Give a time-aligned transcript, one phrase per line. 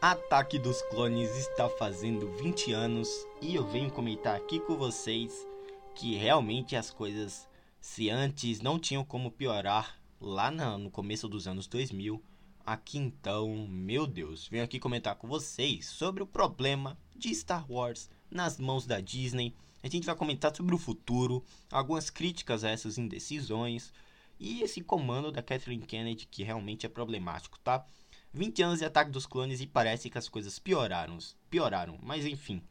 [0.00, 3.08] Ataque dos Clones está fazendo 20 anos
[3.42, 5.44] e eu venho comentar aqui com vocês
[5.92, 7.48] que realmente as coisas,
[7.80, 12.22] se antes não tinham como piorar lá no começo dos anos 2000,
[12.64, 18.08] aqui então, meu Deus, venho aqui comentar com vocês sobre o problema de Star Wars
[18.30, 19.52] nas mãos da Disney.
[19.82, 23.92] A gente vai comentar sobre o futuro, algumas críticas a essas indecisões
[24.38, 27.84] e esse comando da Kathleen Kennedy que realmente é problemático, tá?
[28.32, 32.62] 20 anos de ataque dos clones e parece que as coisas pioraram, pioraram, mas enfim.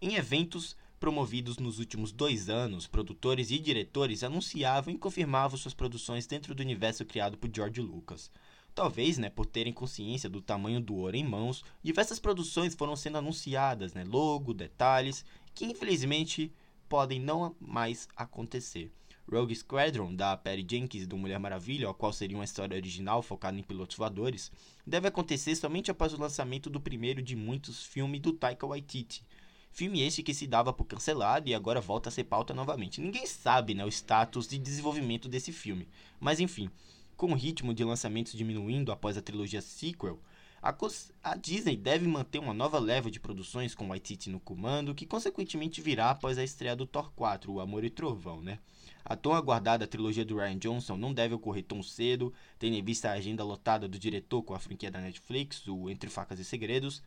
[0.00, 6.26] Em eventos promovidos nos últimos dois anos, produtores e diretores anunciavam e confirmavam suas produções
[6.26, 8.30] dentro do universo criado por George Lucas.
[8.74, 13.18] Talvez, né, por terem consciência do tamanho do ouro em mãos, diversas produções foram sendo
[13.18, 16.52] anunciadas, né, logo, detalhes, que infelizmente
[16.88, 18.92] podem não mais acontecer.
[19.30, 23.58] Rogue Squadron, da Perry Jenkins do Mulher Maravilha, a qual seria uma história original focada
[23.58, 24.50] em pilotos voadores,
[24.86, 29.24] deve acontecer somente após o lançamento do primeiro de muitos filmes do Taika Waititi.
[29.70, 33.00] Filme esse que se dava por cancelado e agora volta a ser pauta novamente.
[33.00, 35.88] Ninguém sabe né, o status de desenvolvimento desse filme,
[36.20, 36.70] mas enfim,
[37.16, 40.20] com o ritmo de lançamentos diminuindo após a trilogia sequel,
[40.62, 40.72] a,
[41.24, 45.80] a, Disney deve manter uma nova leva de produções com Waititi no comando, que consequentemente
[45.80, 48.60] virá após a estreia do Thor 4, O Amor e Trovão, né?
[49.04, 53.10] A tão aguardada trilogia do Ryan Johnson não deve ocorrer tão cedo, tendo em vista
[53.10, 57.02] a agenda lotada do diretor com a franquia da Netflix, o Entre Facas e Segredos,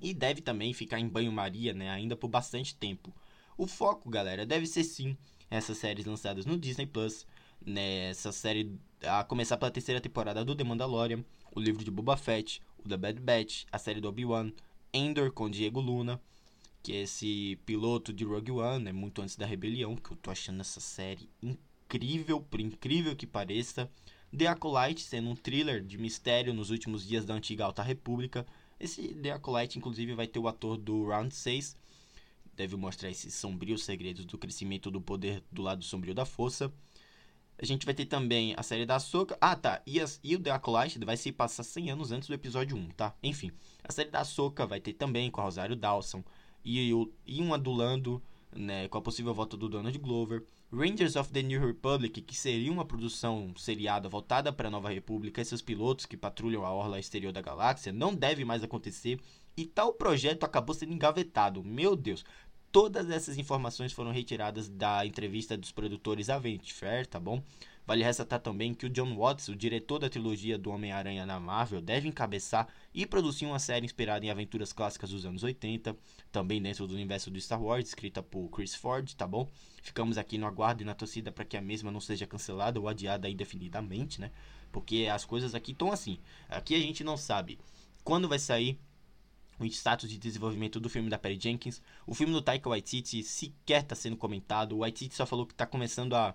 [0.00, 3.12] e deve também ficar em banho-maria né, ainda por bastante tempo.
[3.56, 5.16] O foco, galera, deve ser sim
[5.50, 7.26] essas séries lançadas no Disney Plus,
[7.64, 11.24] nessa série a começar pela terceira temporada do The Mandalorian,
[11.54, 14.52] o livro de Boba Fett, o The Bad Batch, a série do Obi-Wan,
[14.92, 16.20] Endor com Diego Luna,
[16.88, 20.30] que é esse piloto de Rogue One, né, muito antes da rebelião, que eu tô
[20.30, 23.90] achando essa série incrível, por incrível que pareça.
[24.34, 28.46] The Acolyte, sendo um thriller de mistério nos últimos dias da antiga Alta República.
[28.80, 31.76] Esse The Acolyte, inclusive, vai ter o ator do Round 6.
[32.54, 36.72] Deve mostrar esses sombrios segredos do crescimento do poder do lado sombrio da força.
[37.58, 39.36] A gente vai ter também a série da Ahsoka.
[39.42, 39.82] Ah, tá.
[39.86, 42.88] E, as, e o The Acolyte vai se passar 100 anos antes do episódio 1,
[42.92, 43.14] tá?
[43.22, 43.50] Enfim.
[43.84, 46.24] A série da Ahsoka vai ter também com a Rosário Dawson
[46.64, 46.90] e,
[47.26, 48.22] e um adulando
[48.54, 50.44] né, com a possível volta do Donald Glover.
[50.70, 55.40] Rangers of the New Republic, que seria uma produção seriada voltada para a Nova República
[55.40, 59.18] e seus pilotos que patrulham a orla exterior da galáxia, não deve mais acontecer.
[59.56, 61.64] E tal projeto acabou sendo engavetado.
[61.64, 62.22] Meu Deus,
[62.70, 67.42] todas essas informações foram retiradas da entrevista dos produtores Avent Fair, tá bom?
[67.88, 71.80] Vale ressaltar também que o John Watts, o diretor da trilogia do Homem-Aranha na Marvel,
[71.80, 75.96] deve encabeçar e produzir uma série inspirada em aventuras clássicas dos anos 80,
[76.30, 79.48] também dentro do universo do Star Wars, escrita por Chris Ford, tá bom?
[79.82, 82.88] Ficamos aqui no aguardo e na torcida para que a mesma não seja cancelada ou
[82.88, 84.30] adiada indefinidamente, né?
[84.70, 86.18] Porque as coisas aqui estão assim.
[86.46, 87.58] Aqui a gente não sabe
[88.04, 88.78] quando vai sair
[89.58, 91.80] o status de desenvolvimento do filme da Perry Jenkins.
[92.06, 94.74] O filme do Taika Waititi sequer está sendo comentado.
[94.74, 96.34] O Waititi só falou que está começando a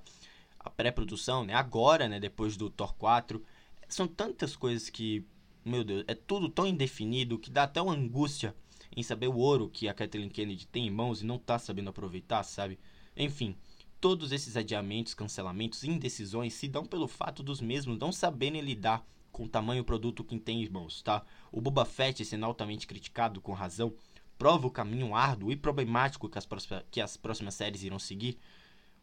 [0.63, 1.53] a pré-produção, né?
[1.53, 2.19] Agora, né?
[2.19, 3.44] Depois do Thor 4.
[3.88, 5.25] São tantas coisas que,
[5.63, 8.56] meu Deus, é tudo tão indefinido que dá até uma angústia
[8.96, 11.90] em saber o ouro que a Kathleen Kennedy tem em mãos e não tá sabendo
[11.90, 12.79] aproveitar, sabe?
[13.16, 13.56] Enfim,
[14.00, 19.45] todos esses adiamentos, cancelamentos indecisões se dão pelo fato dos mesmos não saberem lidar com
[19.45, 21.24] o tamanho produto que tem em mãos, tá?
[21.51, 23.94] O Boba Fett sendo altamente criticado com razão
[24.38, 26.47] prova o caminho árduo e problemático que as,
[26.91, 28.38] que as próximas séries irão seguir.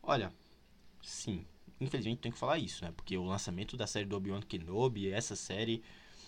[0.03, 0.33] Olha,
[1.03, 1.45] sim,
[1.81, 2.93] infelizmente tenho que falar isso, né?
[2.97, 5.83] Porque o lançamento da série do Obi-Wan Kenobi, essa série,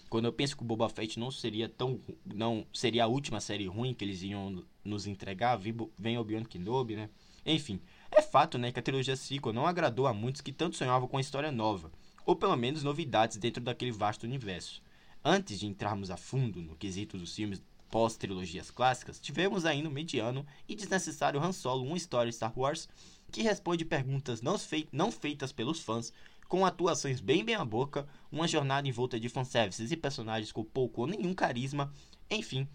[0.08, 3.66] quando eu penso que o Boba Fett não seria tão não seria a última série
[3.66, 5.58] ruim que eles iam nos entregar,
[5.98, 7.10] vem Obi-Wan Kenobi, né?
[7.44, 7.80] Enfim,
[8.10, 11.16] é fato, né, que a trilogia sequel não agradou a muitos que tanto sonhavam com
[11.16, 11.90] a história nova,
[12.24, 14.80] ou pelo menos novidades dentro daquele vasto universo.
[15.24, 20.46] Antes de entrarmos a fundo no quesito dos filmes pós-trilogias clássicas, tivemos ainda o mediano
[20.68, 22.88] e desnecessário Han Solo, uma história Star Wars
[23.32, 26.12] que responde perguntas não, fei não feitas pelos fãs,
[26.46, 30.62] com atuações bem bem à boca, uma jornada em volta de fanservices e personagens com
[30.62, 31.90] pouco ou nenhum carisma,
[32.30, 32.68] enfim,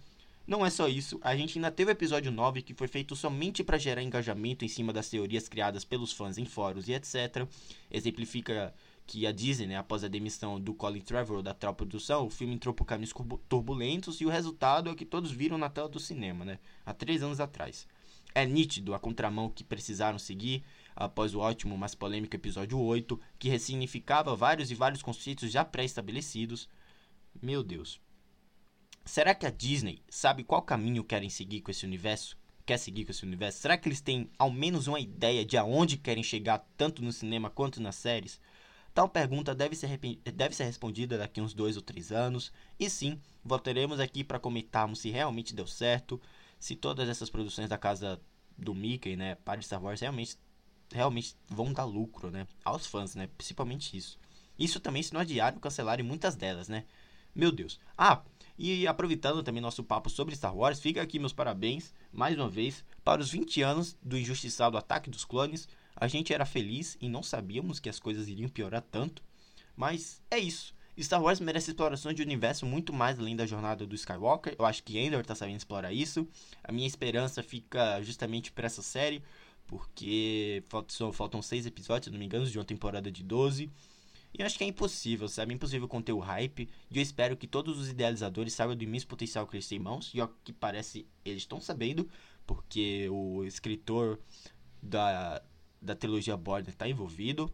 [0.48, 3.64] Não é só isso, a gente ainda teve o episódio 9 que foi feito somente
[3.64, 7.46] para gerar engajamento em cima das teorias criadas pelos fãs em fóruns e etc.
[7.92, 8.74] Exemplifica
[9.06, 12.54] que a Disney, né, após a demissão do Colin Trevorrow da tal produção, o filme
[12.56, 13.14] entrou por caminhos
[13.48, 16.94] turbulentos e o resultado é o que todos viram na tela do cinema, né, há
[16.94, 17.88] três anos atrás.
[18.34, 20.64] É nítido a contramão que precisaram seguir
[20.96, 26.70] após o ótimo, mas polêmico episódio 8, que ressignificava vários e vários conceitos já pré-estabelecidos.
[27.42, 28.00] Meu Deus.
[29.06, 32.38] Será que a Disney sabe qual caminho querem seguir com esse universo?
[32.66, 33.62] Quer seguir com esse universo?
[33.62, 37.50] Será que eles têm ao menos uma ideia de aonde querem chegar, tanto no cinema
[37.50, 38.40] quanto nas séries?
[38.94, 39.98] Tal pergunta deve ser,
[40.34, 42.52] deve ser respondida daqui uns dois ou três anos.
[42.80, 46.20] E sim, voltaremos aqui para comentarmos se realmente deu certo,
[46.60, 48.22] se todas essas produções da casa
[48.58, 50.38] do Mickey, né, para Star Wars, realmente,
[50.92, 54.20] realmente vão dar lucro, né, aos fãs, né, principalmente isso.
[54.58, 56.86] Isso também se não adiaram cancelarem muitas delas, né.
[57.36, 57.80] Meu Deus.
[57.96, 58.24] Ah,
[58.58, 62.84] e aproveitando também nosso papo sobre Star Wars, fica aqui meus parabéns, mais uma vez,
[63.04, 65.70] para os 20 anos do injustiçado Ataque dos Clones.
[65.96, 69.22] A gente era feliz e não sabíamos que as coisas iriam piorar tanto.
[69.76, 70.74] Mas é isso.
[71.04, 74.56] Star Wars merece explorações de universo muito mais além da jornada do Skywalker.
[74.58, 76.28] Eu acho que Endor está sabendo explorar isso.
[76.64, 79.24] A minha esperança fica justamente para essa série,
[79.68, 83.70] porque faltam, faltam seis episódios, se não me engano, de uma temporada de 12.
[84.34, 85.54] E eu acho que é impossível, sabe?
[85.54, 86.70] É impossível conter o hype.
[86.90, 89.82] E eu espero que todos os idealizadores saibam do imenso potencial que eles têm em
[89.82, 90.12] mãos.
[90.14, 92.10] E o que parece, eles estão sabendo.
[92.46, 94.20] Porque o escritor
[94.82, 95.42] da,
[95.82, 97.52] da trilogia Border está envolvido.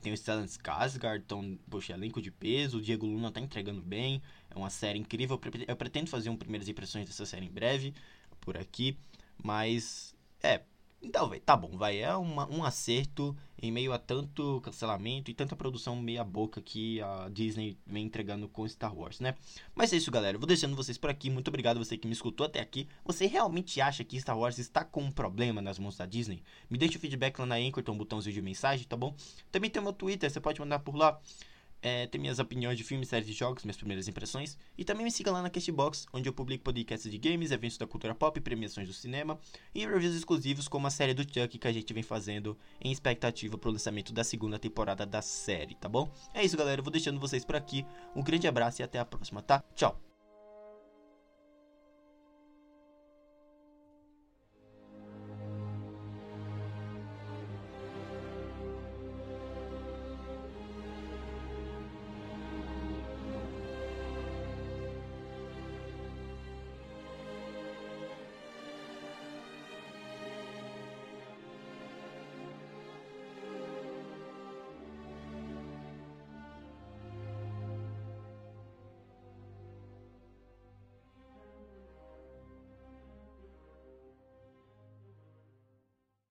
[0.00, 2.78] Tem o Stellan Skarsgård, então, poxa, elenco de peso.
[2.78, 4.22] O Diego Luna tá entregando bem.
[4.50, 5.40] É uma série incrível.
[5.66, 7.94] Eu pretendo fazer um primeiras impressões dessa série em breve,
[8.40, 8.96] por aqui.
[9.42, 10.62] Mas, é,
[11.02, 11.98] então, véio, tá bom, vai.
[11.98, 17.28] É uma, um acerto em meio a tanto cancelamento e tanta produção meia-boca que a
[17.30, 19.34] Disney vem entregando com Star Wars, né?
[19.74, 20.36] Mas é isso, galera.
[20.36, 21.30] vou deixando vocês por aqui.
[21.30, 22.88] Muito obrigado você que me escutou até aqui.
[23.04, 26.42] Você realmente acha que Star Wars está com um problema nas mãos da Disney?
[26.68, 29.14] Me deixa o feedback lá na Anchor, tem um botãozinho de mensagem, tá bom?
[29.52, 31.20] Também tem o meu Twitter, você pode mandar por lá.
[31.82, 34.58] É, tem minhas opiniões de filmes, séries e jogos, minhas primeiras impressões.
[34.76, 37.86] E também me siga lá na Castbox, onde eu publico podcasts de games, eventos da
[37.86, 39.38] cultura pop, premiações do cinema
[39.74, 43.56] e reviews exclusivos como a série do Chuck que a gente vem fazendo em expectativa
[43.58, 46.10] pro lançamento da segunda temporada da série, tá bom?
[46.34, 46.80] É isso, galera.
[46.80, 47.86] Eu vou deixando vocês por aqui.
[48.14, 49.62] Um grande abraço e até a próxima, tá?
[49.74, 50.05] Tchau!